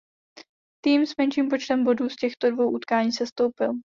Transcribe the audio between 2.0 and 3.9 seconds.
z těchto dvou utkání sestoupil.